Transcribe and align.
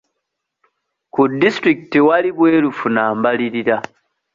Ku 1.13 1.21
disitulikiti 1.39 1.89
tewali 1.93 2.29
bwerufu 2.37 2.85
na 2.95 3.03
mbalirira. 3.17 3.77